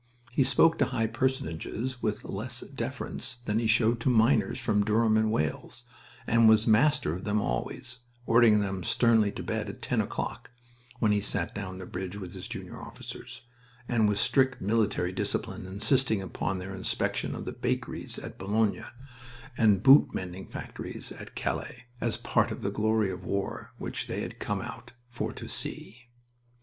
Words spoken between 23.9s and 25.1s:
they had come out